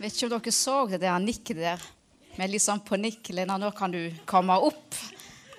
[0.00, 1.82] Vet ikke om dere så det der nikket der
[2.38, 3.34] med litt sånn panikk.
[3.36, 4.96] Lena, nå kan du komme opp.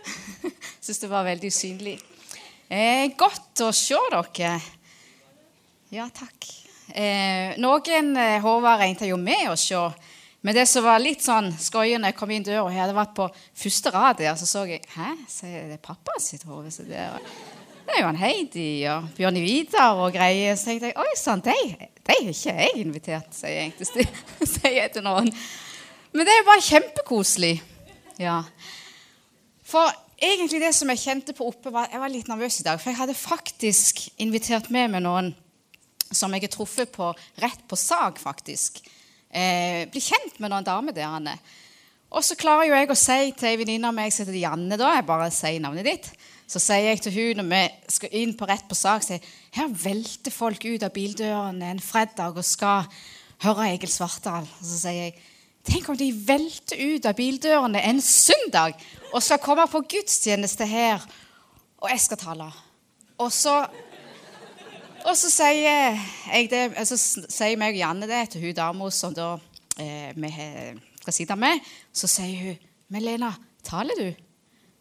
[0.81, 1.99] Syns det var veldig usynlig.
[2.65, 4.55] Eh, godt å se dere.
[5.93, 6.47] Ja, takk.
[6.89, 9.77] Eh, noen eh, Håvard regnet jo med å se.
[10.41, 13.13] Men det som var litt sånn skøye når jeg kom inn døra her, det var
[13.13, 16.73] på første rad der, så så jeg Hæ, så er det pappa sitt hode?
[16.89, 17.05] Det,
[17.85, 20.55] det er jo han Heidi og Bjørn Vidar og greier.
[20.59, 24.07] Så tenkte jeg oi sann, de, de er ikke jeg invitert, sier jeg, til,
[24.53, 25.31] sier jeg til noen.
[26.11, 27.53] Men det er jo bare kjempekoselig.
[28.21, 28.41] Ja.
[29.67, 32.81] For egentlig det som jeg kjente på oppe, var Jeg var litt nervøs i dag.
[32.81, 35.33] For jeg hadde faktisk invitert med meg noen
[36.11, 38.81] som jeg har truffet på rett på sak, faktisk
[39.31, 41.07] eh, bli kjent med noen damer der.
[41.07, 41.37] Anne.
[42.11, 44.77] Og så klarer jo jeg å si til ei venninne av meg som heter Janne,
[44.79, 46.09] da, jeg bare sier navnet ditt,
[46.51, 47.61] så sier jeg til hun når vi
[47.95, 49.23] skal inn på rett på sak, sier
[49.55, 52.89] her velter folk ut av bildørene en fredag og skal
[53.45, 54.49] høre Egil Svartdal.
[54.59, 55.15] Så sier jeg
[55.67, 58.75] tenk om de velter ut av bildørene en søndag
[59.13, 61.03] og skal komme på gudstjeneste her,
[61.79, 62.49] og jeg skal tale.
[63.21, 63.55] Og så
[65.01, 65.95] og så sier
[66.29, 69.31] jeg det, så sier meg og Janne det til hun dama som da
[69.81, 70.29] eh, vi
[70.99, 71.63] skal sitte med.
[71.93, 72.57] Så sier hun
[72.91, 73.33] 'Men Lena,
[73.63, 74.15] taler du?'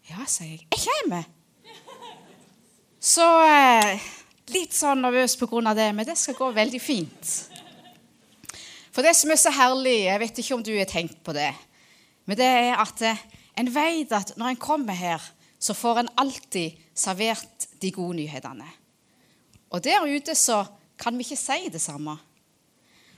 [0.09, 0.67] 'Ja', sier jeg.
[0.69, 1.40] 'Jeg kommer'.
[3.01, 3.97] Så eh,
[4.53, 7.29] litt sånn nervøs av det, men det skal gå veldig fint.
[8.93, 11.49] For det som er så herlig, jeg vet ikke om du har tenkt på det,
[12.29, 13.23] men det er at eh,
[13.57, 15.23] en vet at når en kommer her,
[15.57, 18.69] så får en alltid servert de gode nyhetene.
[19.73, 20.61] Og der ute så
[21.01, 22.13] kan vi ikke si det samme.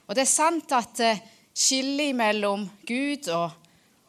[0.07, 1.19] Og det er sant at eh,
[1.51, 3.51] skillet mellom Gud og,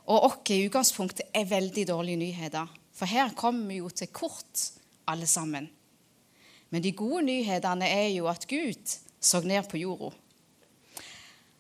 [0.07, 2.71] og oss i utgangspunktet er veldig dårlige nyheter.
[2.95, 4.69] For her kommer vi jo til kort,
[5.11, 5.69] alle sammen.
[6.71, 10.13] Men de gode nyhetene er jo at Gud så ned på jorda.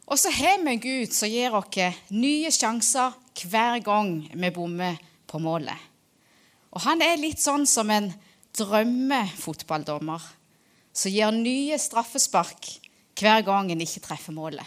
[0.05, 4.99] Og så har vi en Gud som gir oss nye sjanser hver gang vi bommer
[5.27, 5.79] på målet.
[6.75, 8.11] Og han er litt sånn som en
[8.59, 10.23] drømmefotballdommer
[10.95, 12.69] som gir nye straffespark
[13.19, 14.67] hver gang en ikke treffer målet.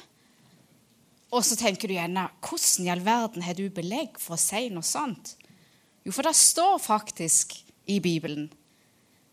[1.36, 4.70] Og så tenker du gjerne hvordan i all verden har du belegg for å si
[4.72, 5.36] noe sånt?
[6.08, 7.58] Jo, for det står faktisk
[7.92, 8.48] i Bibelen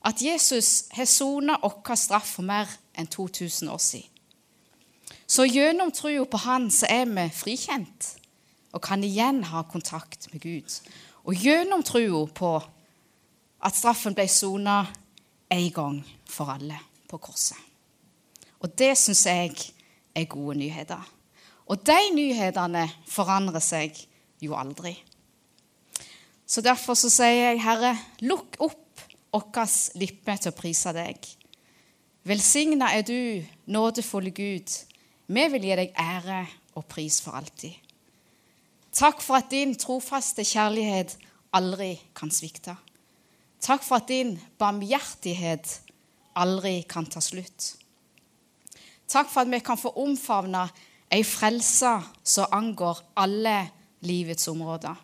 [0.04, 4.10] at Jesus har sona vår straff for mer enn 2000 år siden.
[5.26, 8.10] Så gjennom troa på Han så er vi frikjent
[8.74, 10.80] og kan igjen ha kontakt med Gud.
[11.24, 12.50] Og gjennom troa på
[13.64, 14.82] at straffen ble sona
[15.50, 16.76] en gang for alle
[17.08, 17.58] på korset.
[18.60, 19.54] Og det syns jeg
[20.14, 21.00] er gode nyheter.
[21.66, 23.96] Og de nyhetene forandrer seg
[24.42, 24.98] jo aldri.
[26.46, 28.83] Så derfor så sier jeg, Herre, lukk opp
[29.34, 29.66] våre
[29.98, 31.18] lipper til å prise deg.
[32.24, 34.70] Velsigna er du, nådefulle Gud.
[35.26, 36.44] Vi vil gi deg ære
[36.78, 37.74] og pris for alltid.
[38.94, 41.16] Takk for at din trofaste kjærlighet
[41.54, 42.76] aldri kan svikte.
[43.64, 45.80] Takk for at din barmhjertighet
[46.38, 47.74] aldri kan ta slutt.
[49.08, 50.66] Takk for at vi kan få omfavne
[51.12, 51.92] ei frelse
[52.24, 53.58] som angår alle
[54.04, 54.94] livets områder.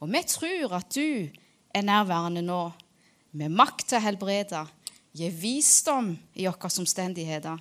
[0.00, 1.28] Og vi tror at du
[1.74, 2.60] er nærværende nå,
[3.36, 4.62] med makt til å helbrede,
[5.16, 7.60] gi visdom i våre omstendigheter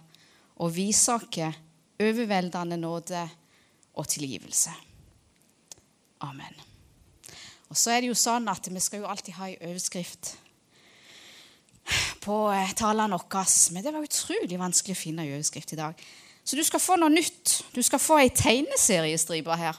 [0.56, 1.62] og vise oss
[2.00, 3.22] overveldende nåde
[3.96, 4.72] og tilgivelse.
[6.26, 6.56] Amen.
[7.70, 10.36] Og så er det jo sånn at Vi skal jo alltid ha en overskrift
[12.26, 13.46] på eh, talene våre.
[13.72, 16.06] Men det var utrolig vanskelig å finne en overskrift i dag.
[16.46, 17.62] Så du skal få noe nytt.
[17.74, 19.78] Du skal få ei tegneseriestripe her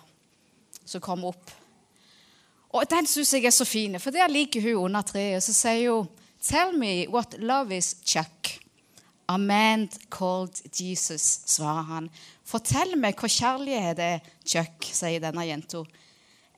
[0.84, 1.50] som kommer opp.
[2.76, 5.44] Og den syns jeg er så fin, for der ligger hun under treet.
[5.44, 6.08] Så sier hun
[6.46, 8.60] Tell me what love is, Chuck.
[9.28, 12.10] A man called Jesus, svarer han.
[12.46, 15.82] Fortell meg hva kjærlighet er, Chuck, sier denne jenta.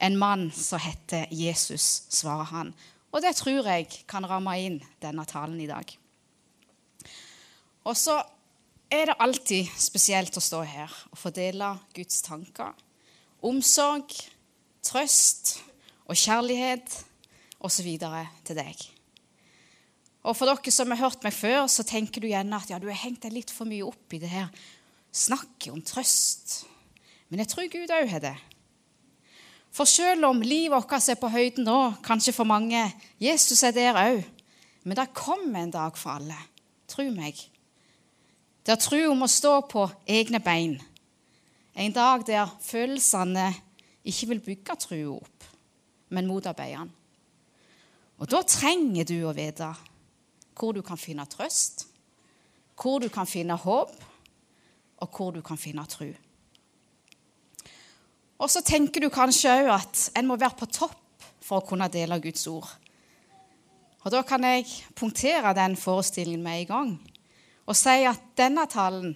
[0.05, 2.75] En mann som heter Jesus, svarer han.
[3.09, 5.95] Og det tror jeg kan ramme inn denne talen i dag.
[7.89, 8.19] Og så
[8.93, 12.77] er det alltid spesielt å stå her og fordele Guds tanker.
[13.49, 14.13] Omsorg,
[14.85, 15.57] trøst
[16.09, 16.95] og kjærlighet
[17.61, 17.89] osv.
[18.45, 18.89] til deg.
[20.25, 22.89] Og For dere som har hørt meg før, så tenker du gjerne at ja, du
[22.91, 24.51] har hengt deg litt for mye opp i det her
[25.15, 26.65] snakket om trøst.
[27.29, 28.37] Men jeg tror Gud òg har det.
[29.75, 32.81] For selv om livet vårt er på høyden nå, kanskje for mange
[33.21, 34.25] Jesus er der òg.
[34.85, 36.37] Men det kommer en dag for alle.
[36.89, 37.37] Tro meg.
[38.67, 40.79] Der trua må stå på egne bein.
[41.79, 43.53] En dag der følelsene
[44.09, 45.38] ikke vil bygge trua opp,
[46.15, 46.93] men motarbeide han.
[48.19, 49.69] Og da trenger du å vite
[50.59, 51.87] hvor du kan finne trøst,
[52.79, 53.95] hvor du kan finne håp,
[54.99, 56.09] og hvor du kan finne tro.
[58.39, 61.89] Og så tenker du kanskje òg at en må være på topp for å kunne
[61.91, 62.69] dele Guds ord.
[64.05, 64.67] Og Da kan jeg
[64.97, 66.93] punktere den forestillingen med en gang
[67.69, 69.11] og si at denne talen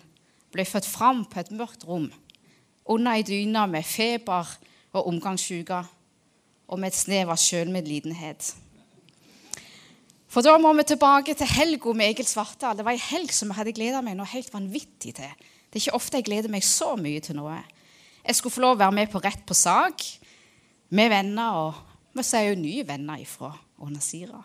[0.53, 2.11] ble født fram på et mørkt rom,
[2.85, 4.51] under ei dyne med feber
[4.93, 5.79] og omgangssyke,
[6.73, 8.55] og med et snev av sjølmedlidenhet.
[10.33, 12.79] For da må vi tilbake til helga med Egil Svartdal.
[12.79, 15.35] Det var ei helg som jeg hadde gleda meg noe helt vanvittig til.
[15.69, 17.59] Det er ikke ofte jeg gleder meg så mye til noe.
[18.25, 20.07] Jeg skulle få lov å være med på Rett på sak
[20.97, 23.51] med venner, og vi sier jo nye venner ifra
[23.85, 24.41] Onasira.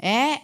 [0.00, 0.38] Eh,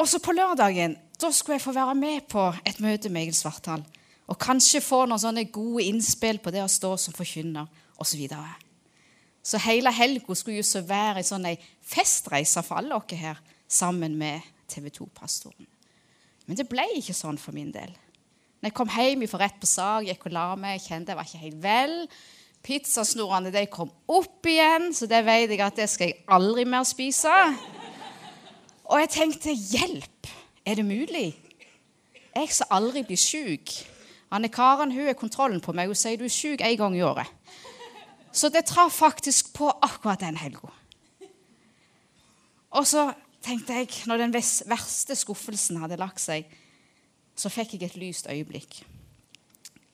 [0.00, 3.84] også på lørdagen da skulle jeg få være med på et møte med Egil Svartdal.
[4.30, 7.68] Og kanskje få noen sånne gode innspill på det å stå som forkynner
[8.00, 8.08] osv.
[8.08, 8.69] Så, videre.
[9.42, 11.48] Så hele helga skulle jo være en sånn
[11.80, 15.66] festreise for alle dere her, sammen med TV 2-pastoren.
[16.46, 17.92] Men det ble ikke sånn for min del.
[18.60, 21.28] Når jeg kom hjem fra rett på sak, gikk og la meg, kjente jeg var
[21.28, 21.94] ikke helt vel.
[22.66, 26.84] Pizzasnorene de kom opp igjen, så det vet jeg at det skal jeg aldri mer
[26.84, 27.36] spise.
[28.90, 30.28] Og jeg tenkte hjelp,
[30.66, 31.30] er det mulig?
[32.34, 33.72] Jeg som aldri blir sjuk.
[34.30, 35.88] Anne Karen hun er kontrollen på meg.
[35.90, 37.30] Hun sier du er sjuk én gang i året.
[38.32, 40.70] Så det traff faktisk på akkurat den helga.
[42.70, 43.10] Og så
[43.42, 46.46] tenkte jeg, når den verste skuffelsen hadde lagt seg,
[47.34, 48.82] så fikk jeg et lyst øyeblikk.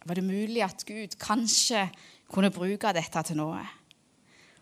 [0.06, 1.86] Var det mulig at Gud kanskje
[2.28, 3.62] kunne bruke dette til noe?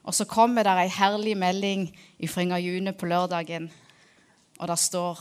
[0.05, 1.89] Og så kommer det ei herlig melding
[2.21, 3.71] i Fringa June på lørdagen
[4.61, 5.21] og det står,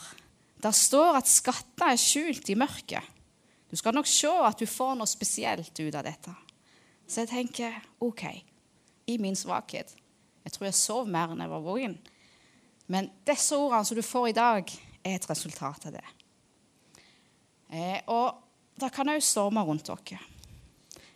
[0.62, 3.12] det står at skatter er skjult i mørket.
[3.70, 6.34] Du skal nok se at du får noe spesielt ut av dette.
[7.08, 8.26] Så jeg tenker OK,
[9.08, 9.96] i min svakhet
[10.44, 11.96] Jeg tror jeg sov mer enn jeg var våken.
[12.92, 14.74] Men disse ordene som du får i dag,
[15.04, 16.06] er et resultat av det.
[17.72, 18.40] Eh, og
[18.80, 20.20] det kan òg storme rundt dere.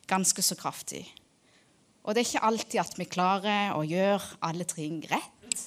[0.08, 1.04] Ganske så kraftig.
[2.04, 5.64] Og det er ikke alltid at vi klarer å gjøre alle ting rett.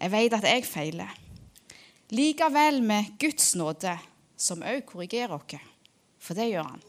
[0.00, 1.16] Jeg vet at jeg feiler.
[2.12, 3.94] Likevel med Guds nåde,
[4.36, 5.60] som òg korrigerer oss,
[6.20, 6.84] for det gjør han,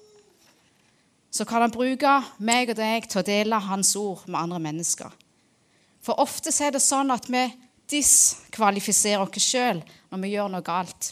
[1.31, 5.11] så kan han bruke meg og deg til å dele hans ord med andre mennesker.
[6.03, 7.45] For ofte er det sånn at vi
[7.91, 9.81] diskvalifiserer oss sjøl
[10.11, 11.11] når vi gjør noe galt.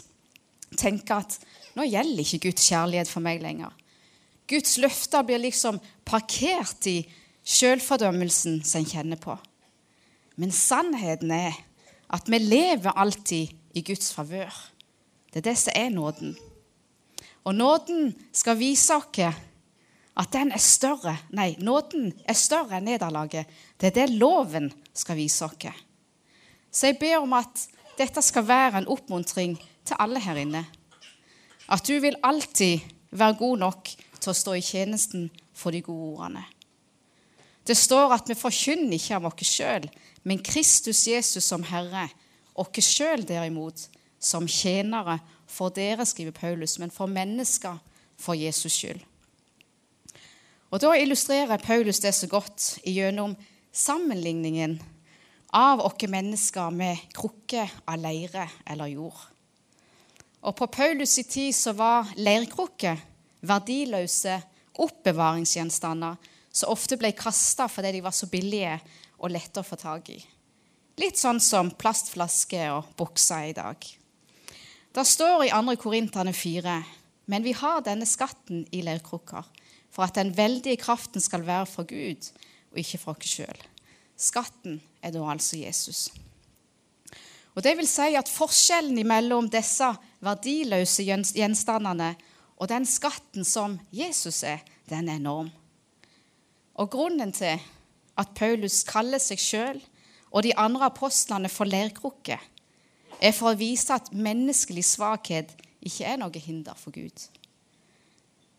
[0.76, 1.38] Tenker at
[1.78, 3.72] nå gjelder ikke Guds kjærlighet for meg lenger.
[4.50, 5.78] Guds løfter blir liksom
[6.08, 6.98] parkert i
[7.46, 9.36] sjølfordømmelsen som en kjenner på.
[10.40, 11.56] Men sannheten er
[12.10, 14.54] at vi lever alltid i Guds favør.
[15.30, 16.34] Det er det som er nåden.
[17.46, 19.12] Og nåden skal vise oss
[20.20, 21.16] at den er større.
[21.36, 23.48] Nei, nåden er større enn nederlaget.
[23.80, 25.74] Det er det loven skal vise oss.
[26.72, 27.66] Så jeg ber om at
[28.00, 29.56] dette skal være en oppmuntring
[29.88, 30.66] til alle her inne.
[31.70, 36.20] At du vil alltid være god nok til å stå i tjenesten for de gode
[36.20, 36.44] ordene.
[37.66, 39.86] Det står at vi forkynner ikke av oss sjøl,
[40.24, 42.08] men Kristus Jesus som Herre
[42.60, 43.88] oss sjøl derimot
[44.20, 45.20] som tjenere
[45.50, 47.78] for dere, skriver Paulus, men for mennesker
[48.20, 49.04] for Jesus skyld.
[50.70, 53.36] Og Da illustrerer Paulus det så godt gjennom
[53.74, 54.78] sammenligningen
[55.54, 59.18] av oss mennesker med krukker av leire eller jord.
[60.42, 62.98] Og På Paulus' i tid så var leirkrukker
[63.42, 64.38] verdiløse
[64.80, 66.16] oppbevaringsgjenstander
[66.52, 68.80] som ofte ble kasta fordi de var så billige
[69.20, 70.20] og lette å få tak i.
[71.00, 73.78] Litt sånn som plastflasker og bukser i dag.
[74.94, 75.76] Det står i 2.
[75.80, 76.84] Korinterne 4.:
[77.26, 79.44] Men vi har denne skatten i leirkrukker,
[79.92, 82.32] for at den veldige kraften skal være fra Gud
[82.72, 83.62] og ikke fra oss sjøl.
[84.20, 86.10] Skatten er da altså Jesus.
[87.56, 89.88] Og Det vil si at forskjellen mellom disse
[90.24, 92.14] verdiløse gjenstandene
[92.60, 95.50] og den skatten som Jesus er, den er enorm.
[96.76, 97.60] Og Grunnen til
[98.20, 99.82] at Paulus kaller seg sjøl
[100.30, 102.40] og de andre apostlene for leirkrukker,
[103.20, 105.52] er for å vise at menneskelig svakhet
[105.84, 107.28] ikke er noe hinder for Gud.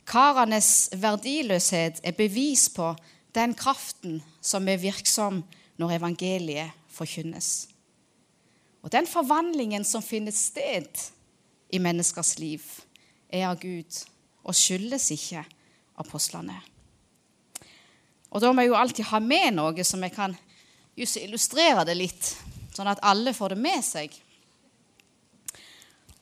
[0.09, 2.92] Karenes verdiløshet er bevis på
[3.35, 5.42] den kraften som er virksom
[5.80, 7.69] når evangeliet forkynnes.
[8.83, 10.88] Og den forvandlingen som finner sted
[11.71, 12.64] i menneskers liv,
[13.28, 14.00] er av Gud
[14.42, 15.45] og skyldes ikke
[16.00, 16.57] apostlene.
[18.30, 20.35] Og Da må jeg jo alltid ha med noe som jeg kan
[20.97, 22.35] illustrere det litt,
[22.75, 24.14] sånn at alle får det med seg.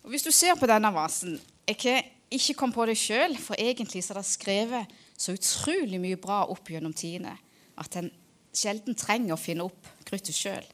[0.02, 4.02] Og Hvis du ser på denne vasen Jeg ikke kom på det sjøl, for egentlig
[4.04, 7.34] så er det skrevet så utrolig mye bra opp gjennom tidene
[7.78, 8.10] at en
[8.54, 10.64] sjelden trenger å finne opp kruttet sjøl.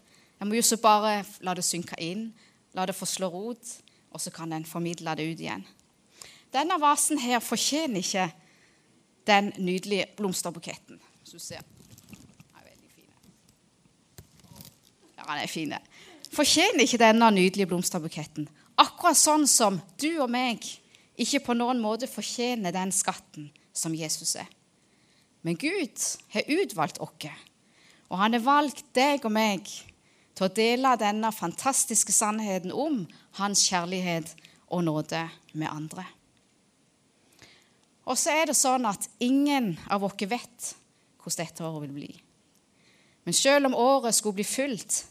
[0.40, 2.30] En må jo så bare la det synke inn,
[2.75, 3.76] la det få slå rot,
[4.11, 5.64] og så kan en formidle det ut igjen.
[6.54, 8.28] Denne vasen her fortjener ikke
[9.26, 11.00] den nydelige blomsterbuketten.
[11.25, 11.64] Som du ser.
[12.11, 13.08] Den er veldig fin.
[15.16, 15.75] Ja, den er fin.
[16.34, 18.49] Fortjener ikke denne nydelige blomsterbuketten.
[18.78, 20.62] Akkurat sånn som du og meg
[21.21, 24.49] ikke på noen måte fortjener den skatten som Jesus er.
[25.44, 26.00] Men Gud
[26.33, 27.28] har utvalgt oss,
[28.09, 29.68] og han har valgt deg og meg
[30.35, 33.04] til å dele denne fantastiske sannheten om
[33.38, 34.33] hans kjærlighet
[34.75, 36.04] og nåde med andre.
[38.04, 40.75] Og så er det sånn at ingen av oss vet
[41.25, 42.11] hvordan dette året vil bli.
[43.25, 45.04] Men selv om året skulle bli fylt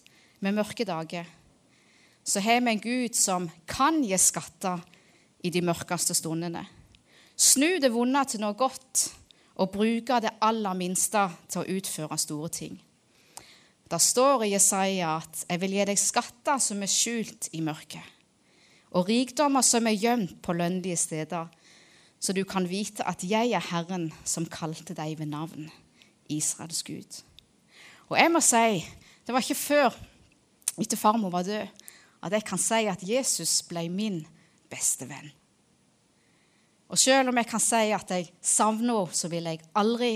[0.46, 1.26] med mørke dager,
[2.24, 4.84] så har vi en Gud som kan gi skatter
[5.44, 6.64] i de mørkeste stundene.
[7.36, 9.10] Snu det vonde til noe godt
[9.62, 12.78] og bruke det aller minste til å utføre store ting.
[13.90, 18.12] Det står i Jesaja at 'jeg vil gi deg skatter som er skjult i mørket',
[18.92, 21.48] og rikdommer som er gjemt på lønnlige steder,
[22.20, 25.72] så du kan vite at jeg er Herren som kalte deg ved navn,
[26.30, 27.24] Israels Gud.
[28.10, 28.86] Og jeg må si,
[29.26, 29.94] det var ikke før
[30.80, 31.68] etter farmor var død,
[32.24, 34.26] at jeg kan si at Jesus ble min
[34.74, 35.32] beste venn.
[36.94, 40.14] Og selv om jeg kan si at jeg savner henne, så ville jeg aldri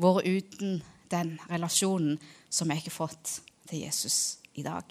[0.00, 3.40] vært uten den relasjonen som jeg har fått
[3.70, 4.84] til Jesus i dag.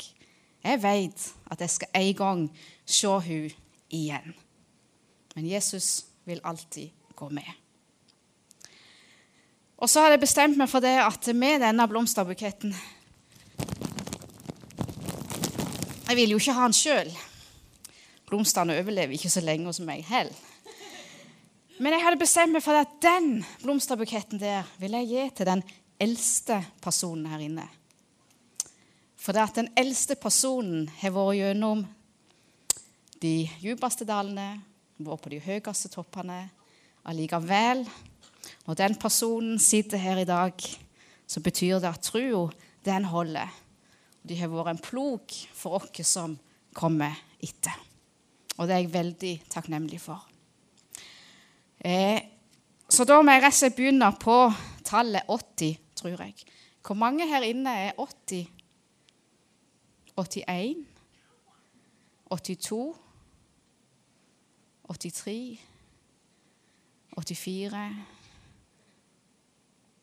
[0.64, 2.44] Jeg vet at jeg skal en gang
[2.86, 3.56] se henne
[3.90, 4.36] igjen.
[5.36, 7.48] Men Jesus vil alltid gå med.
[9.80, 12.76] Og så har jeg bestemt meg for det at med denne blomsterbuketten
[16.10, 17.12] Jeg vil jo ikke ha den sjøl.
[18.30, 20.38] Blomstene overlever ikke så lenge hos meg heller.
[21.80, 25.62] Men jeg hadde bestemt meg for at den blomsterbuketten der vil jeg gi til den
[26.00, 27.66] eldste personen her inne.
[29.20, 31.86] For det at den eldste personen har vært gjennom
[33.24, 33.34] de
[33.64, 34.60] djupeste dalene,
[35.00, 36.42] vært på de høyeste toppene.
[37.08, 37.86] Allikevel,
[38.68, 40.54] når den personen sitter her i dag,
[41.28, 42.50] så betyr det at trua,
[42.86, 43.48] den holder.
[44.24, 46.36] De har vært en plog for oss som
[46.76, 47.89] kommer etter.
[48.60, 50.26] Og det er jeg veldig takknemlig for.
[51.80, 52.20] Eh,
[52.92, 54.38] så da må jeg rett og slett begynne på
[54.84, 56.36] tallet 80 tror jeg.
[56.84, 58.48] Hvor mange her inne er 80?
[60.18, 60.88] 81?
[62.30, 62.96] 82?
[64.90, 65.60] 83?
[67.18, 67.96] 84?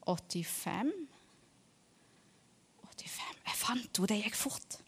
[0.06, 0.92] 85?
[2.86, 4.78] 85 Jeg fant henne, det gikk fort.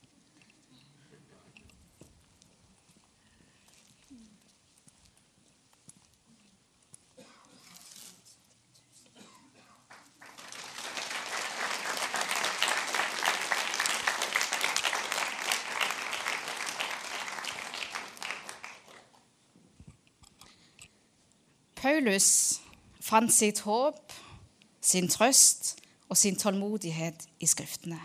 [21.78, 22.60] Paulus
[23.00, 24.12] fant sitt håp,
[24.82, 25.76] sin trøst
[26.08, 28.00] og sin tålmodighet i Skriftene.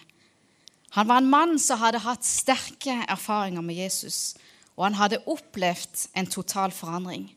[0.94, 4.36] Han var en mann som hadde hatt sterke erfaringer med Jesus,
[4.78, 7.32] og han hadde opplevd en total forandring.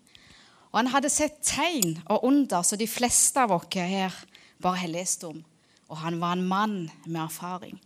[0.72, 4.12] Og han hadde sett tegn og under som de fleste av oss her
[4.60, 5.40] bare har lest om.
[5.88, 6.76] Og han var en mann
[7.06, 7.80] med erfaring.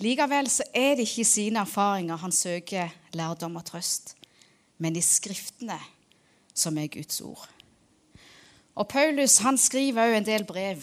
[0.00, 4.14] Likevel så er det ikke i sine erfaringer han søker lærdom og trøst,
[4.78, 5.76] men i Skriftene
[6.58, 7.46] som er Guds ord.
[8.78, 10.82] Og Paulus han skriver også en del brev.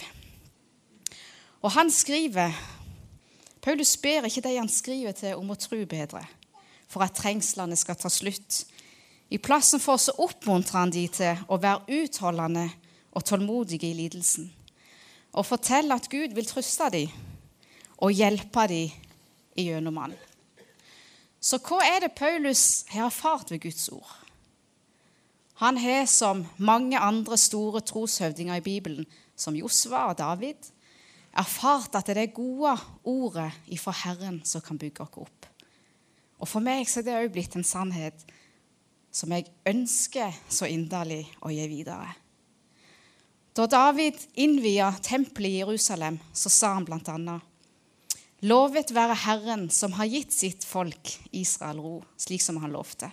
[1.61, 2.55] Og han skriver
[3.65, 6.21] Paulus ber ikke de han skriver til, om å tro bedre,
[6.87, 8.59] for at trengslene skal ta slutt.
[9.33, 12.67] I plassen for så oppmuntrer han de til å være utholdende
[13.15, 14.51] og tålmodige i lidelsen.
[15.33, 17.15] Og fortelle at Gud vil trøste dem
[17.97, 18.93] og hjelpe dem
[19.57, 20.13] gjennom han.
[21.41, 24.13] Så hva er det Paulus har erfart ved Guds ord?
[25.61, 30.71] Han har, som mange andre store troshøvdinger i Bibelen, som Josva og David,
[31.35, 35.47] erfart at det er gode ordet ifra Herren som kan bygge oss opp.
[36.39, 38.25] Og For meg så er det òg blitt en sannhet
[39.15, 42.11] som jeg ønsker så inderlig å gi videre.
[43.55, 47.37] Da David innvia tempelet i Jerusalem, så sa han bl.a.:
[48.43, 53.07] Lovet være Herren som har gitt sitt folk Israel ro, slik som han lovte.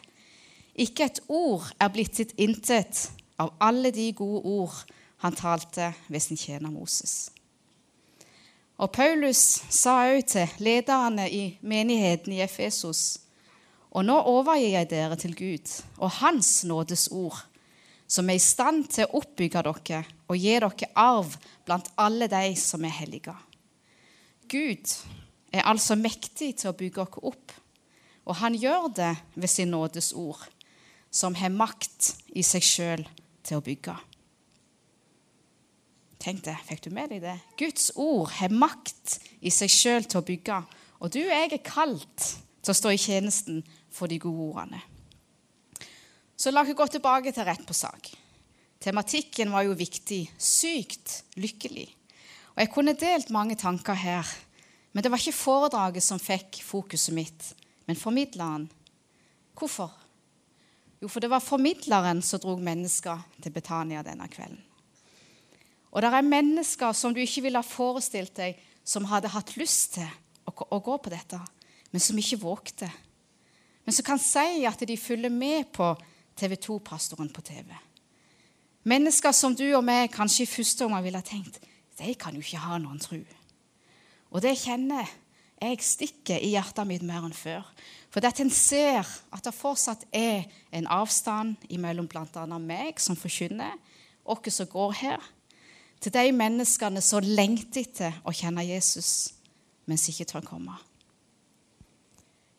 [0.74, 3.10] Ikke et ord er blitt til intet
[3.40, 4.78] av alle de gode ord
[5.22, 7.30] han talte ved sin tjener Moses.
[8.82, 13.22] Og Paulus sa òg til lederne i menigheten i Efesos
[13.92, 17.36] og nå overgir jeg dere til Gud og Hans nådes ord,
[18.08, 21.36] som er i stand til å oppbygge dere og gi dere arv
[21.66, 23.36] blant alle de som er hellige.
[24.48, 24.96] Gud
[25.52, 27.52] er altså mektig til å bygge dere opp,
[28.24, 30.40] og han gjør det ved sin nådes ord
[31.12, 33.04] som har makt i seg sjøl
[33.44, 33.94] til å bygge.
[36.22, 37.34] Tenk det, Fikk du med deg det?
[37.58, 40.62] Guds ord har makt i seg sjøl til å bygge,
[41.02, 42.26] Og du og jeg er kalt
[42.62, 44.78] til å stå i tjenesten for de gode ordene.
[46.38, 48.12] Så la oss gå tilbake til rett på sak.
[48.82, 50.24] Tematikken var jo viktig.
[50.38, 51.88] Sykt lykkelig.
[52.54, 54.26] Og Jeg kunne delt mange tanker her,
[54.92, 57.54] men det var ikke foredraget som fikk fokuset mitt,
[57.86, 58.70] men formidleren.
[59.58, 59.90] Hvorfor?
[61.02, 64.60] Jo, for det var formidleren som drog mennesker til Betania denne kvelden.
[65.92, 69.98] Og det er mennesker som du ikke ville ha forestilt deg, som hadde hatt lyst
[69.98, 70.06] til
[70.48, 71.40] å, å gå på dette,
[71.92, 72.88] men som ikke vågte.
[73.84, 75.90] Men som kan si at de følger med på
[76.38, 77.74] TV 2-pastoren på TV.
[78.88, 81.60] Mennesker som du og meg kanskje i første omgang ville ha tenkt
[82.02, 83.20] de kan jo ikke ha noen tru.
[84.32, 85.06] Og det kjenner
[85.62, 87.66] jeg stikker i hjertet mitt mer enn før.
[88.12, 90.44] For at en ser at det fortsatt er
[90.76, 92.44] en avstand mellom bl.a.
[92.60, 93.78] meg som forkynner,
[94.28, 95.22] oss som går her,
[96.02, 99.32] til de menneskene som lengter etter å kjenne Jesus,
[99.88, 100.76] mens ikke tør komme.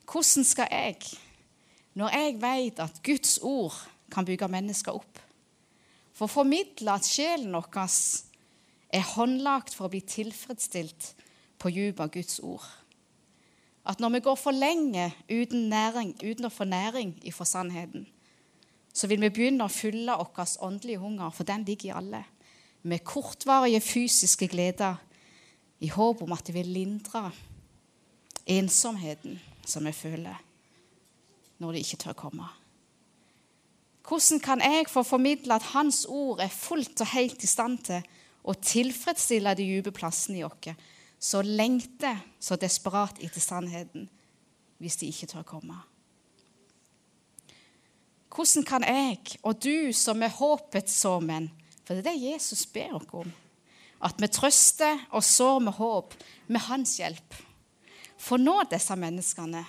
[0.10, 0.98] Hvordan skal jeg,
[1.94, 3.78] når jeg vet at Guds ord
[4.12, 5.20] kan bygge mennesker opp,
[6.14, 7.94] få formidle at sjelen vår
[8.94, 11.14] er håndlagt for å bli tilfredsstilt
[11.62, 12.66] på dypet av Guds ord?
[13.86, 18.08] At når vi går for lenge uten, næring, uten å få næring ifra sannheten,
[18.94, 22.24] så vil vi begynne å fylle vår åndelige hunger, for den ligger i alle
[22.84, 24.96] med kortvarige fysiske gleder
[25.80, 27.30] i håp om at det vil lindre
[28.46, 30.42] ensomheten som vi føler
[31.64, 32.50] når det ikke tør komme.
[34.04, 38.04] Hvordan kan jeg få formidle at Hans ord er fullt og helt i stand til
[38.44, 40.76] å tilfredsstille de dype plassene i oss,
[41.24, 44.10] så lengter så desperat etter sannheten,
[44.84, 45.78] hvis de ikke tør komme?
[48.34, 51.48] Hvordan kan jeg og du som er håpets såmenn,
[51.84, 53.32] for det er det Jesus ber oss om.
[54.04, 56.16] At vi trøster og sår med håp
[56.52, 57.36] med hans hjelp.
[58.20, 59.64] For nå disse menneskene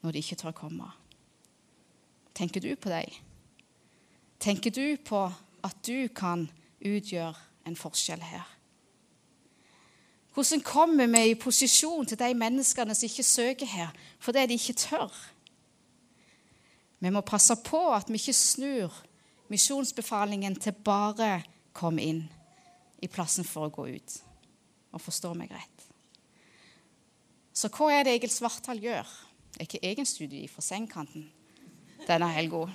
[0.00, 0.88] når de ikke tør komme.
[2.34, 3.14] Tenker du på dem?
[4.40, 5.26] Tenker du på
[5.62, 6.48] at du kan
[6.80, 7.36] utgjøre
[7.68, 8.46] en forskjell her?
[10.34, 14.78] Hvordan kommer vi i posisjon til de menneskene som ikke søker her fordi de ikke
[14.78, 15.14] tør?
[17.00, 19.00] Vi må passe på at vi ikke snur
[19.50, 22.22] misjonsbefalingen til bare komme inn
[23.02, 24.16] i plassen for å gå ut.
[24.92, 25.86] Og forstå meg rett.
[27.54, 29.08] Så hva er det Egil Svartdal gjør?
[29.50, 31.26] Det Er ikke egen studie fra sengekanten
[32.06, 32.68] denne helga.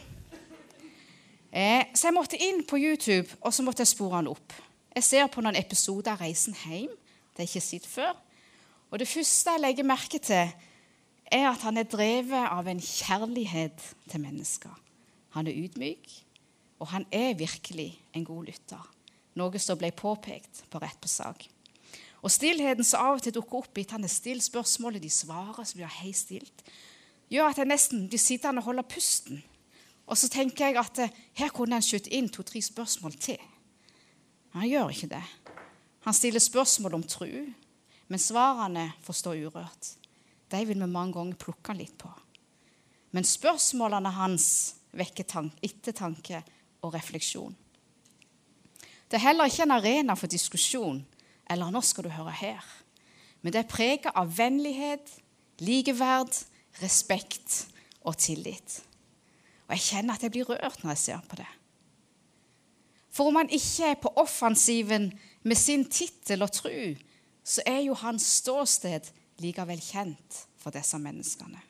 [1.51, 4.53] Eh, så jeg måtte inn på YouTube, og så måtte jeg spore han opp.
[4.95, 7.04] Jeg ser på noen episoder av 'Reisen hjem'.
[7.35, 8.15] Det er ikke sett før.
[8.91, 10.53] Og det første jeg legger merke til,
[11.25, 14.71] er at han er drevet av en kjærlighet til mennesker.
[15.35, 16.11] Han er ydmyk,
[16.79, 18.85] og han er virkelig en god lytter,
[19.35, 21.47] noe som ble påpekt på rett på sak.
[22.23, 25.61] Og Stillheten som av og til dukker opp etter han er stilt spørsmålet de svarer,
[25.63, 26.63] som blir helt stilt,
[27.29, 29.43] gjør at jeg nesten blir sittende og holde pusten.
[30.05, 33.41] Og så tenker jeg at eh, her kunne han skutt inn to-tre spørsmål til.
[34.53, 35.23] Men han gjør ikke det.
[36.05, 37.31] Han stiller spørsmål om tru,
[38.07, 39.91] men svarene får stå urørt.
[40.51, 42.11] De vil vi mange ganger plukke litt på.
[43.11, 44.47] Men spørsmålene hans
[44.95, 46.43] vekker ettertanke
[46.85, 47.55] og refleksjon.
[49.09, 51.05] Det er heller ikke en arena for diskusjon
[51.49, 52.65] eller 'nå skal du høre her',
[53.41, 55.09] men det er preget av vennlighet,
[55.59, 56.33] likeverd,
[56.81, 57.67] respekt
[58.01, 58.83] og tillit.
[59.67, 61.47] Og Jeg kjenner at jeg blir rørt når jeg ser på det.
[63.11, 65.13] For om han ikke er på offensiven
[65.45, 66.95] med sin tittel og tru,
[67.45, 69.11] så er jo hans ståsted
[69.43, 71.61] likevel kjent for disse menneskene.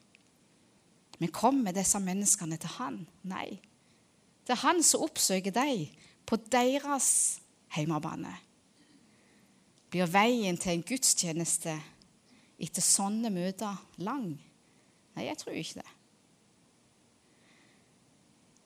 [1.19, 3.01] Men kommer disse menneskene til han?
[3.27, 3.59] Nei.
[4.45, 5.87] Det er han som oppsøker dem
[6.27, 7.09] på deres
[7.75, 8.31] hjemmebane.
[9.91, 11.75] Blir veien til en gudstjeneste
[12.59, 14.33] etter sånne møter lang?
[15.15, 15.91] Nei, jeg tror ikke det.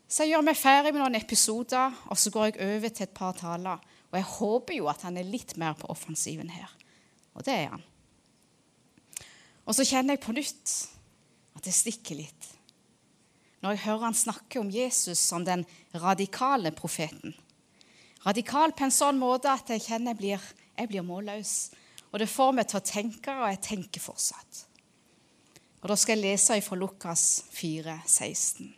[0.10, 3.14] Så jeg gjør meg ferdig med noen episoder, og så går jeg over til et
[3.14, 3.84] par taler.
[4.10, 6.70] Og jeg håper jo at han er litt mer på offensiven her.
[7.38, 7.84] Og det er han.
[9.70, 10.74] Og så kjenner jeg på nytt
[11.58, 12.56] at det stikker litt
[13.60, 15.66] når jeg hører han snakke om Jesus som den
[16.00, 17.34] radikale profeten.
[18.24, 20.46] Radikal på en sånn måte at jeg kjenner jeg blir,
[20.80, 21.54] jeg blir målløs.
[22.10, 24.64] Og det får meg til å tenke, og jeg tenker fortsatt.
[25.80, 28.74] Og Da skal jeg lese fra Lukas 4, 16.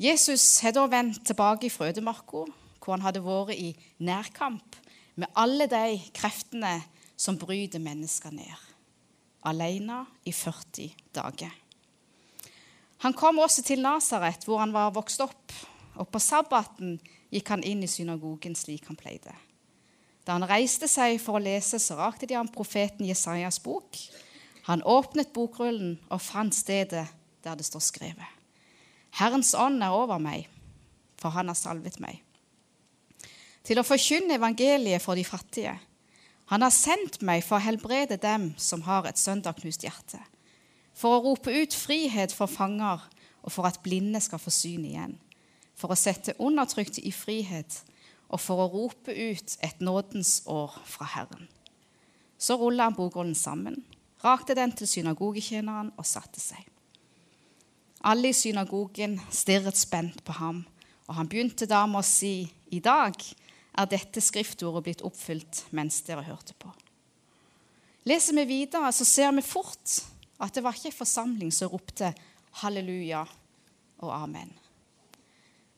[0.00, 2.44] Jesus har da vendt tilbake fra ødemarka,
[2.84, 3.72] hvor han hadde vært i
[4.04, 4.76] nærkamp
[5.16, 6.76] med alle de kreftene
[7.16, 8.70] som bryter mennesker ned.
[9.44, 11.52] Alene i 40 dager.
[13.04, 15.52] Han kom også til Nasaret, hvor han var vokst opp,
[16.00, 16.96] og på sabbaten
[17.34, 19.34] gikk han inn i synagogen slik han pleide.
[20.24, 23.98] Da han reiste seg for å lese, så rakte de ham profeten Jesajas bok,
[24.64, 27.04] Han åpnet bokrullen og fant stedet
[27.44, 28.30] der det står skrevet.
[29.12, 30.48] Herrens ånd er over meg,
[31.20, 32.22] for han har salvet meg.
[33.64, 35.72] Til å forkynne evangeliet for de fattige.
[36.52, 40.20] Han har sendt meg for å helbrede dem som har et søndagknust hjerte.
[40.94, 43.00] For å rope ut frihet for fanger,
[43.44, 45.16] og for at blinde skal få syn igjen.
[45.76, 47.80] For å sette undertrykte i frihet,
[48.28, 51.48] og for å rope ut et nådens år fra Herren.
[52.38, 53.80] Så rulla han bokrullen sammen,
[54.24, 56.60] rakte den til synagogetjeneren og satte seg.
[58.04, 60.64] Alle i synagogen stirret spent på ham,
[61.08, 63.16] og han begynte da med å si, I dag
[63.74, 66.70] er dette skriftordet blitt oppfylt mens dere hørte på.
[68.08, 70.00] Leser vi videre, så ser vi fort
[70.42, 72.12] at det var ikke en forsamling som ropte
[72.60, 73.24] halleluja
[74.04, 74.52] og amen.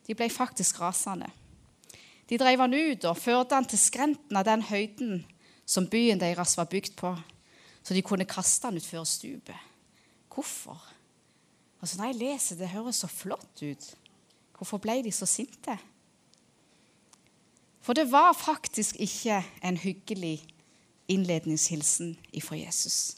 [0.06, 1.28] De ble faktisk rasende.
[2.26, 5.22] De drev han ut og førte han til skrenten av den høyden
[5.66, 7.12] som byen deres var bygd på,
[7.82, 9.58] så de kunne kaste han utfor stupet.
[10.30, 10.78] Hvorfor?
[11.80, 13.84] Altså, når jeg leser det, høres så flott ut.
[14.58, 15.76] Hvorfor ble de så sinte?
[17.86, 20.40] For det var faktisk ikke en hyggelig
[21.08, 23.16] innledningshilsen ifra Jesus.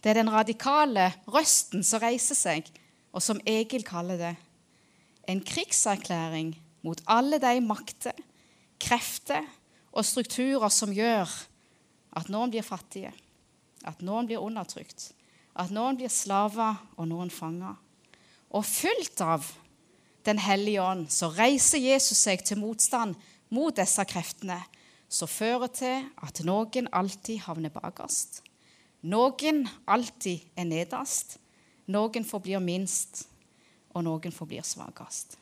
[0.00, 2.70] Det er den radikale røsten som reiser seg,
[3.12, 4.32] og som Egil kaller det.
[5.28, 8.16] En krigserklæring mot alle de makter,
[8.80, 9.44] krefter
[9.92, 11.28] og strukturer som gjør
[12.16, 13.12] at noen blir fattige,
[13.84, 15.10] at noen blir undertrykt,
[15.52, 17.76] at noen blir slaver og noen fanger.
[18.56, 19.52] Og fullt av
[20.22, 23.16] Den hellige ånd så reiser Jesus seg til motstand
[23.52, 24.58] mot disse kreftene,
[25.12, 28.40] som fører til at noen alltid havner bakerst.
[29.02, 31.36] Noen alltid er nederst,
[31.92, 33.26] noen forblir minst,
[33.92, 35.36] og noen forblir svakest.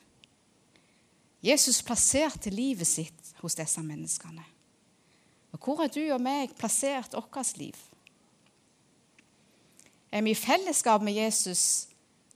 [1.41, 4.43] Jesus plasserte livet sitt hos disse menneskene.
[5.51, 7.77] Og hvor er du og meg plassert vårt liv?
[10.11, 11.87] Er vi i fellesskap med Jesus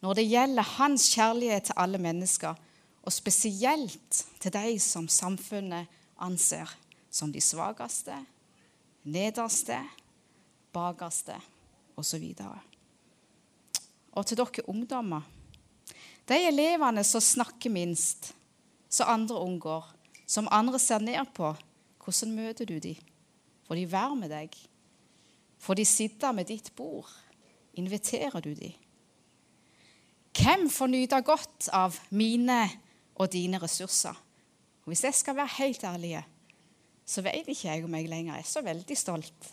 [0.04, 2.56] når det gjelder hans kjærlighet til alle mennesker,
[3.06, 6.70] og spesielt til de som samfunnet anser
[7.14, 8.16] som de svakeste,
[9.06, 9.78] nederste,
[10.74, 11.38] bakerste
[11.96, 12.24] osv.
[12.44, 12.58] Og,
[14.12, 15.32] og til dere ungdommer
[16.26, 18.32] De elevene som snakker minst,
[18.90, 19.86] som andre unngår,
[20.26, 21.52] som andre ser ned på,
[22.02, 22.98] hvordan møter du dem?
[23.68, 24.56] Får de være med deg?
[25.62, 27.12] Får de sitte med ditt bord?
[27.78, 28.74] Inviterer du dem?
[30.34, 32.58] Hvem får nyte godt av mine
[33.16, 34.16] og dine ressurser?
[34.86, 36.24] Og hvis jeg skal være helt ærlig,
[37.06, 39.50] så vet ikke jeg om jeg lenger er så veldig stolt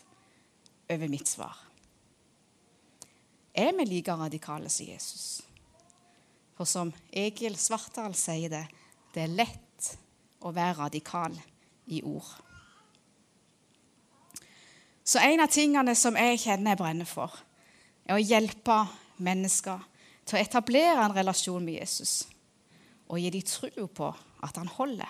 [0.89, 1.57] over mitt svar.
[3.53, 5.41] Er vi like radikale som Jesus?
[6.57, 8.65] For som Egil Svartdal sier det,
[9.13, 9.89] det er lett
[10.41, 11.37] å være radikal
[11.93, 12.29] i ord.
[15.03, 17.33] Så en av tingene som jeg kjenner jeg brenner for,
[18.05, 18.83] er å hjelpe
[19.23, 19.81] mennesker
[20.25, 22.23] til å etablere en relasjon med Jesus
[23.09, 24.09] og gi dem tro på
[24.43, 25.09] at han holder.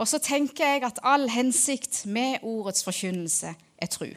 [0.00, 4.08] Og så tenker jeg at all hensikt med ordets forkynnelse er tru.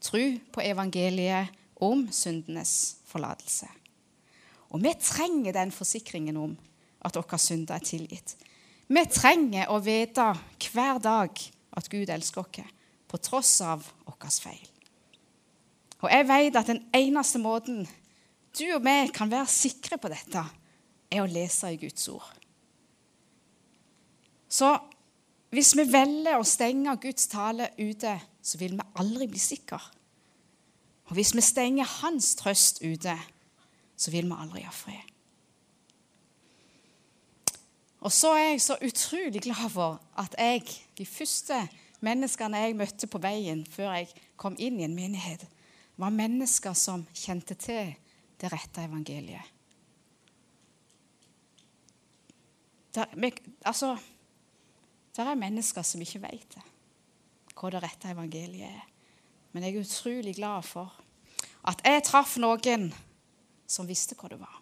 [0.00, 1.50] Tru på evangeliet
[1.82, 3.66] om syndenes forlatelse.
[4.70, 6.54] Og vi trenger den forsikringen om
[7.02, 8.36] at våre synder er tilgitt.
[8.90, 10.28] Vi trenger å vite
[10.70, 11.42] hver dag
[11.78, 12.76] at Gud elsker oss,
[13.10, 14.66] på tross av våre feil.
[16.00, 17.82] Og jeg vet at den eneste måten
[18.58, 20.42] du og vi kan være sikre på dette,
[21.10, 22.30] er å lese i Guds ord.
[24.50, 24.70] Så
[25.50, 29.80] hvis vi velger å stenge Guds tale ute, så vil vi aldri bli sikre.
[31.10, 33.16] Og hvis vi stenger Hans trøst ute,
[33.98, 35.06] så vil vi aldri ha fred.
[38.00, 40.62] Og så er jeg så utrolig glad for at jeg,
[40.96, 41.58] de første
[42.00, 44.08] menneskene jeg møtte på veien før jeg
[44.40, 45.44] kom inn i en menighet,
[46.00, 47.90] var mennesker som kjente til
[48.40, 49.44] det rette evangeliet.
[52.94, 53.06] Der,
[53.64, 53.96] altså,
[55.16, 56.62] der er mennesker som ikke vet det,
[57.54, 58.88] hva det rette evangeliet er.
[59.52, 60.94] Men jeg er utrolig glad for
[61.68, 62.90] at jeg traff noen
[63.70, 64.60] som visste hva det var.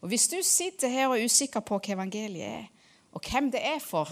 [0.00, 2.66] Og Hvis du sitter her og er usikker på hva evangeliet er,
[3.16, 4.10] og hvem det er for,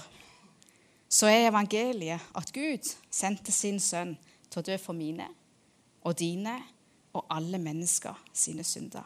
[1.09, 4.17] så er evangeliet at Gud sendte sin sønn
[4.49, 5.29] til å dø for mine
[6.05, 6.57] og dine
[7.15, 9.05] og alle mennesker sine synder.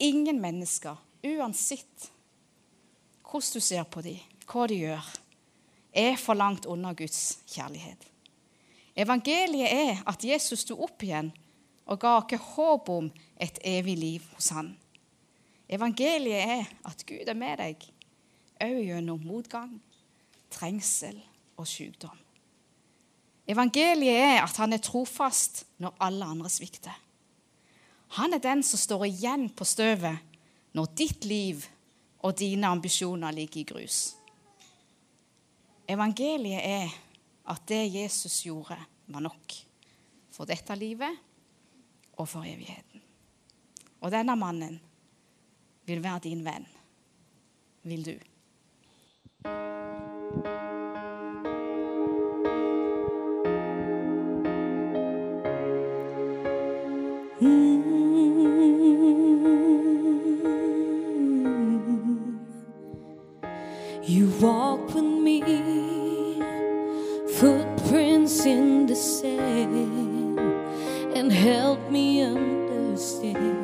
[0.00, 2.08] Ingen mennesker, uansett
[3.30, 4.18] hvordan du ser på dem,
[4.50, 5.10] hva de gjør,
[5.92, 8.06] er for langt unna Guds kjærlighet.
[8.96, 11.30] Evangeliet er at Jesus sto opp igjen
[11.86, 14.74] og ga oss håp om et evig liv hos Han.
[15.70, 17.84] Evangeliet er at Gud er med deg,
[18.60, 19.78] òg gjennom motgang,
[20.50, 21.20] trengsel
[21.56, 22.18] og sykdom.
[23.50, 26.94] Evangeliet er at han er trofast når alle andre svikter.
[28.18, 30.18] Han er den som står igjen på støvet
[30.74, 31.64] når ditt liv
[32.20, 33.98] og dine ambisjoner ligger i grus.
[35.88, 36.92] Evangeliet er
[37.50, 39.54] at det Jesus gjorde, var nok
[40.30, 41.16] for dette livet
[42.16, 43.02] og for evigheten.
[44.00, 44.78] Og denne mannen
[45.86, 46.68] vil være din venn.
[47.82, 48.18] Vil du?
[57.42, 57.79] You
[71.16, 73.59] and help me understand.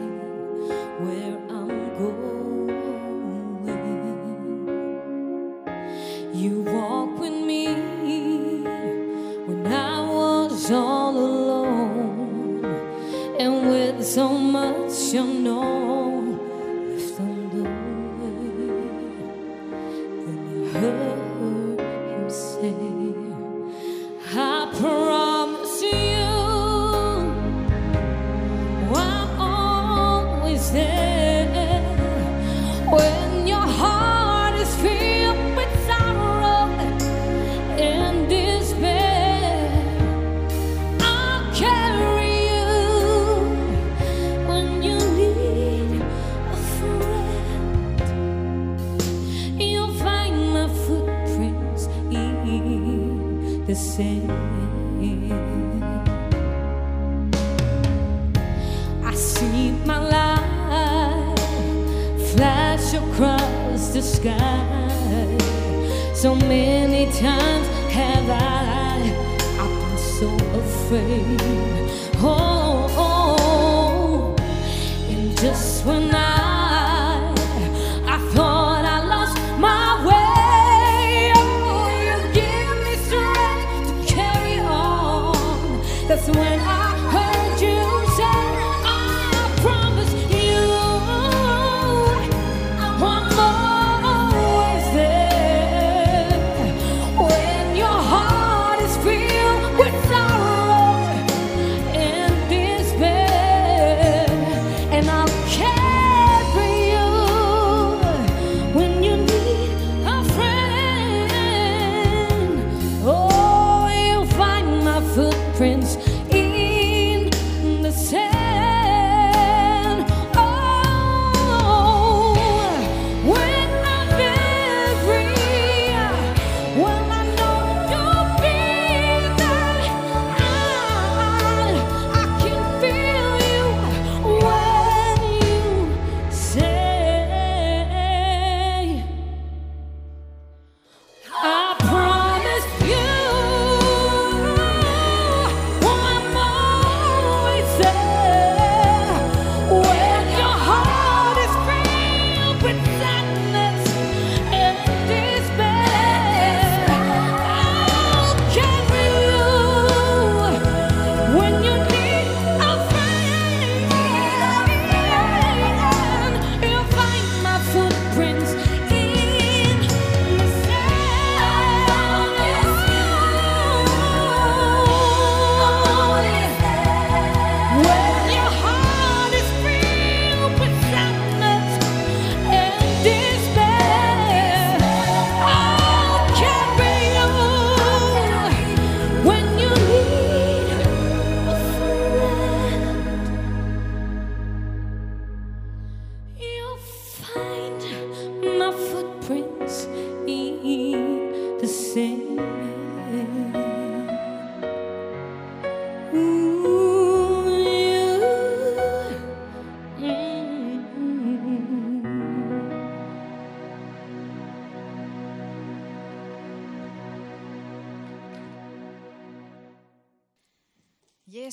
[62.96, 65.38] Across the sky.
[66.14, 68.96] So many times have I,
[69.60, 70.28] I've been so
[70.62, 71.40] afraid.
[72.18, 74.36] Oh, oh, oh.
[75.08, 76.45] and just when I,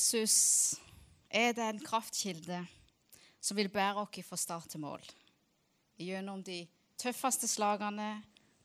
[0.03, 0.75] Jesus
[1.31, 2.57] er den kraftkilde
[3.39, 5.03] som vil bære oss fra start til mål.
[5.95, 6.65] Gjennom de
[6.99, 8.17] tøffeste slagene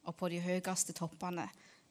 [0.03, 1.44] og på de høyeste toppene,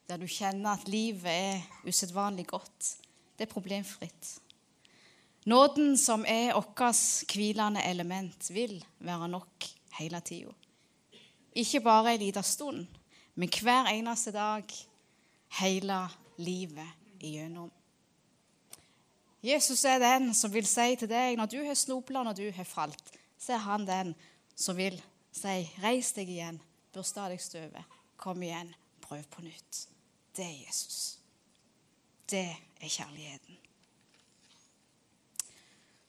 [0.04, 2.90] der du kjenner at livet er usedvanlig godt.
[3.38, 4.34] Det er problemfritt.
[5.48, 9.64] Nåden som er vårt hvilende element, vil være nok
[9.96, 10.52] hele tida.
[11.56, 12.84] Ikke bare en liten stund,
[13.34, 14.68] men hver eneste dag
[15.62, 16.04] hele
[16.36, 17.72] livet igjennom.
[19.42, 22.66] Jesus er den som vil si til deg når du har snubla, når du har
[22.66, 24.14] falt, så er han den
[24.58, 24.98] som vil
[25.32, 26.60] si 'Reis deg igjen,
[26.92, 27.84] børsta deg støvet,
[28.16, 29.86] kom igjen, prøv på nytt'.
[30.36, 31.18] Det er Jesus.
[32.30, 33.56] Det er kjærligheten.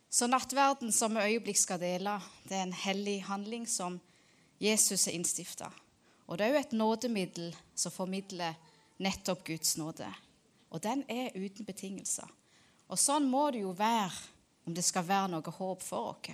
[0.09, 3.99] Så nattverden som vi øyeblikk skal dele, det er en hellig handling som
[4.59, 5.69] Jesus har innstifta.
[6.27, 8.57] Og det er òg et nådemiddel som formidler
[8.97, 10.09] nettopp Guds nåde.
[10.69, 12.27] Og den er uten betingelser.
[12.89, 14.11] Og sånn må det jo være
[14.65, 16.33] om det skal være noe håp for oss.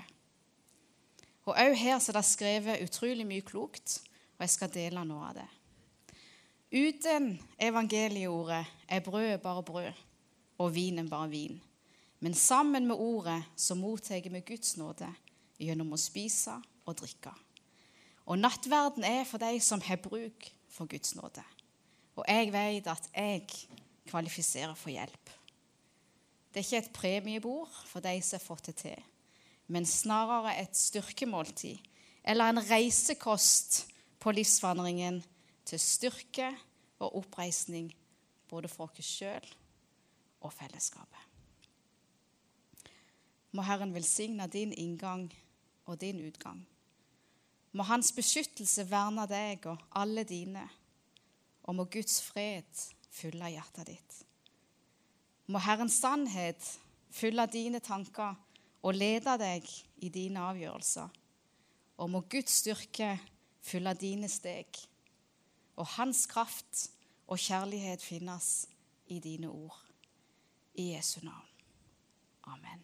[1.45, 3.99] Og òg her så er det skrevet utrolig mye klokt,
[4.35, 5.49] og jeg skal dele noe av det.
[6.75, 10.01] Uten evangelieordet er brødet bare brød
[10.57, 11.59] og vinen bare vin.
[12.19, 15.11] Men sammen med ordet så mottar vi Guds nåde
[15.61, 16.55] gjennom å spise
[16.87, 17.31] og drikke.
[18.25, 21.43] Og nattverden er for de som har bruk for Guds nåde.
[22.15, 23.45] Og jeg vet at jeg
[24.09, 25.35] kvalifiserer for hjelp.
[26.55, 28.99] Det er ikke et premiebord for de som har fått det til,
[29.67, 31.81] men snarere et styrkemåltid
[32.23, 33.81] eller en reisekost
[34.23, 35.17] på livsvandringen
[35.67, 36.53] til styrke
[37.03, 37.89] og oppreisning
[38.47, 39.49] både for oss sjøl
[40.39, 41.19] og fellesskapet.
[43.51, 45.27] Må Herren velsigne din inngang
[45.85, 46.61] og din utgang.
[47.75, 50.63] Må Hans beskyttelse verne deg og alle dine,
[51.67, 54.24] og må Guds fred fylle hjertet ditt.
[55.47, 56.61] Må Herrens sannhet
[57.13, 58.35] fylle dine tanker
[58.85, 59.67] og lede deg
[60.03, 61.09] i dine avgjørelser.
[61.97, 63.13] Og må Guds styrke
[63.65, 64.67] fylle dine steg,
[65.75, 66.89] og Hans kraft
[67.27, 68.67] og kjærlighet finnes
[69.07, 69.79] i dine ord.
[70.75, 71.47] I Jesu navn.
[72.51, 72.83] Amen.